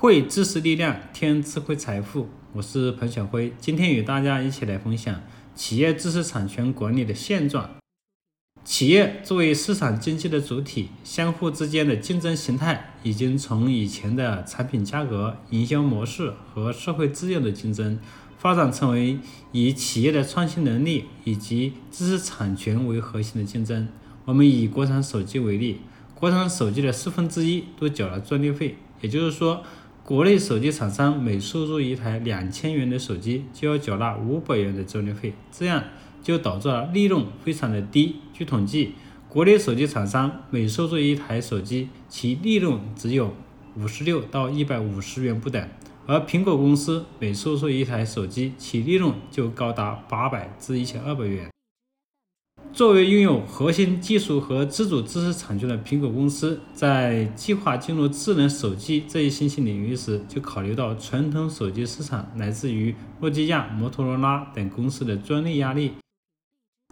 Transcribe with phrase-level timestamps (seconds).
[0.00, 2.28] 汇知识力量，添智慧财富。
[2.52, 5.20] 我是彭小辉，今天与大家一起来分享
[5.56, 7.68] 企业知识产权管理的现状。
[8.62, 17.98] 企业作为市场经济的主体，相互之间的竞争形态已经从以前的产品价格、营销模式和社会资源的竞争，
[18.38, 19.18] 发展成为
[19.50, 23.88] 以企业的创新能力以及知识产权为核心的竞争。
[24.26, 25.80] 我们以国产手机为例，
[26.14, 29.64] 国产手机的四分之一都缴了专利费，也就是说。
[30.08, 35.84] 国内手机厂商每收入一台两千元的手机，就要缴纳五百元的专利费，这样
[36.22, 38.16] 就导致了利润非常的低。
[38.32, 38.94] 据统计，
[39.28, 43.34] 国内手机厂商每收入一台手机，其利润只有
[43.76, 45.68] 五十六到一百五十元不等，
[46.06, 51.50] 而苹果公司每收入一台手机，其利润就高达八百至一千二百元。
[52.78, 65.94] 作为拥有核心技术和自主知识产权的苹果公司，在计划进入智能手机这一新兴领域时，就考虑到传统手机市场来自于诺基亚、摩托罗拉等公司的专利压力。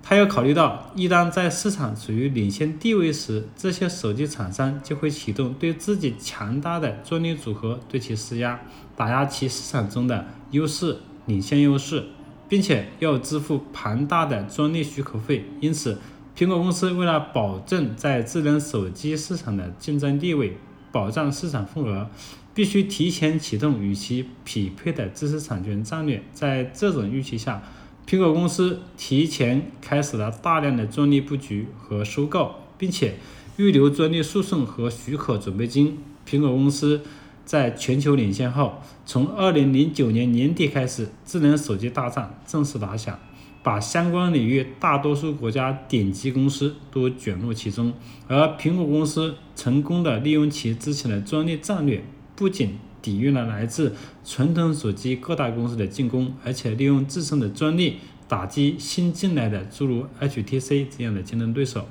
[0.00, 8.60] 他要考虑到，一旦在市场处于领先地位时，这些手机厂商就会启动对自己强大的专利组合对其施压，
[8.94, 12.04] 打压其市场中的优势、领先优势。
[12.52, 15.96] 并且要支付庞大的专利许可费，因此，
[16.36, 20.58] 苹果公司为了保证在智能手机市场的竞争地位，
[20.92, 22.10] 保障市场份额，
[22.52, 26.22] 必须提前启动与其匹配的知识产权战略。
[26.34, 27.62] 在这种预期下，
[28.06, 33.14] 苹果公司提前开始了大量的专利布局和收购，并且
[33.56, 35.96] 预留专利诉讼和许可准备金。
[36.28, 37.00] 苹果公司。
[37.44, 43.18] 在全球领先后，从二零零九年年底开始，智能手机大战正式打响，
[43.62, 47.92] 把相关领域大多数国家顶级公司都卷入其中。
[48.28, 52.04] 而苹果公司成功的利用其之前的专利战略，
[52.36, 61.86] 不仅抵御了来自传统手机各大公司的进攻，而且利用自身的专利打击新进来的诸如 HTC 这样的竞争对手。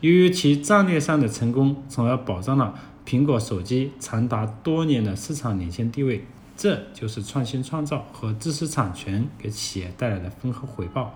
[0.00, 2.74] 由于其战略上的成功，从而保障了。
[3.08, 11.14] 苹果手机长达多年的市场领先地位，这就是创新创造和知识产权给企业带来的丰厚回报。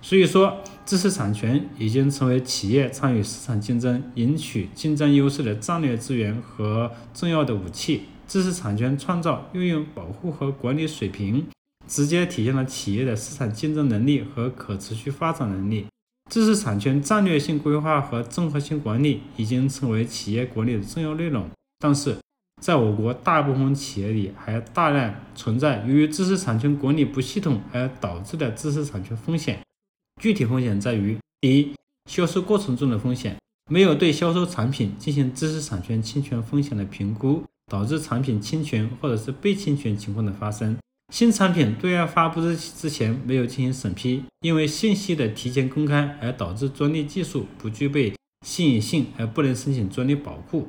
[0.00, 8.02] 所以说，知识产权已经成为企业参与市场竞争、赢取竞争优势的战略资源和重要的武器。
[8.28, 11.44] 知识产权创造、运用、保护和管理水平，
[11.88, 15.86] 直接体现了企业的市场竞争能力和可持续发展能力。
[16.30, 21.48] 知识产权战略性规划和综合性管理已经成为企业管理的重要内容，
[21.78, 22.16] 但是，
[22.62, 29.60] 在我国大部分企业里，还大量存在由于知识产权管理不系统而导致的知识产权风险。
[30.20, 31.74] 具体风险在于：第一，
[32.10, 33.36] 销售过程中的风险，
[33.70, 40.76] 没有对销售产品进行知识产权侵权风险的评估，导致产品侵权或者是被侵权情况的发生。
[41.12, 48.12] 新产品对外发布之之前没有进行审批，因为信息的提前公开而导致专利技术不具备
[48.44, 50.66] 吸引性而不能申请专利保护。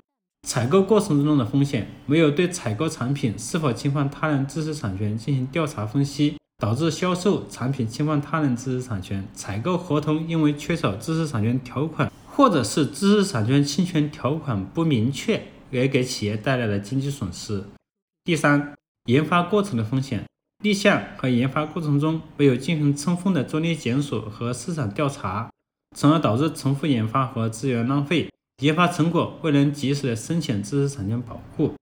[0.47, 9.28] 采购过程中的风险，没有对采购产品是否侵犯他人知识产权进行调查分析，导致销售产品侵犯他人知识产权。
[9.34, 15.41] 采购合同因为缺少知识产权条款，或者是知识产权侵权条款不明确，
[15.72, 17.63] 而给企业带来了经济损失。
[18.24, 18.75] 第三。
[19.06, 20.26] 研发过程的风险，
[20.64, 25.52] 立项和研发过程中没有进行充分的专利检索和市场调查，
[25.96, 28.32] 从而导致重复研发和资源浪费，
[28.64, 31.76] 研发成果未能及时的申请知识产权保护。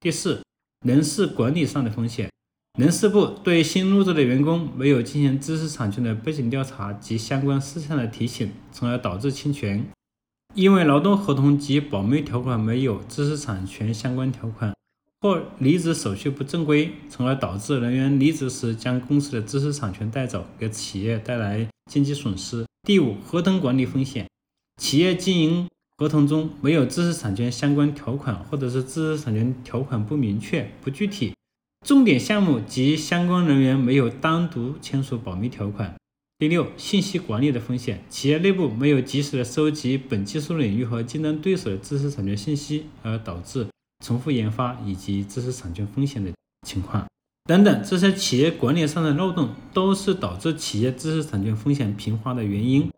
[0.00, 0.42] 第四，
[0.86, 2.30] 人事管理上的风险，
[2.78, 9.86] 人事部对新入职的员工没有进行知识产权的背景调查及相关事项的提醒，从而导致侵权。
[10.54, 14.72] 因为劳动合同及保密条款没有知识产权相关条款。
[15.22, 22.66] 或离职手续不正规，从而导致人员离职时将公司的知识产权带走，给企业带来经济损失。
[22.82, 24.28] 第五，合同管理风险，
[24.82, 31.32] 企业经营合同中没有知识产权相关条款，或者是知识产权条款不明确、不具体，
[31.86, 35.94] 重点项目及相关人员没有单独签署保密条款。
[36.40, 43.68] 第六，信息管理的风险，企业内部没有及时的收集本技术领域和竞争对手的知识产权信息，而导致。
[44.02, 46.30] 重复研发以及知识产权风险的
[46.66, 47.06] 情况
[47.44, 52.90] 等等，这些企业管理上的漏洞都是导致企业知识产权风险频发的原因。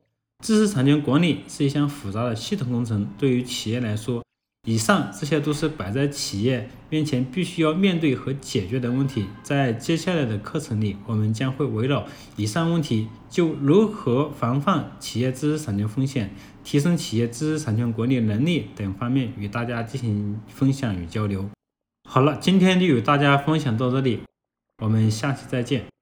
[0.45, 4.23] 知识产权管理是一项复杂的系统工程，对于企业来说，
[4.64, 9.26] 以上这些都是摆在企业面前必须要面对和解决的问题。
[9.43, 12.06] 在接下来的课程里，我们将会围绕
[12.37, 16.31] 以上问题，就如何防范企业知识产权风险。
[16.64, 21.50] 提升企业知识产权管理能力等方面与大家进行分享与交流。
[22.08, 24.20] 好了，今天就与大家分享到这里，
[24.82, 25.94] 我们下期再见。